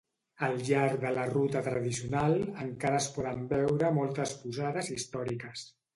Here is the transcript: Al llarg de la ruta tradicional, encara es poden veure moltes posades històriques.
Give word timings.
Al 0.45 0.53
llarg 0.69 0.95
de 1.03 1.11
la 1.17 1.25
ruta 1.33 1.61
tradicional, 1.67 2.35
encara 2.65 3.03
es 3.03 3.11
poden 3.19 3.45
veure 3.55 3.93
moltes 3.99 4.37
posades 4.47 4.91
històriques. 4.97 5.69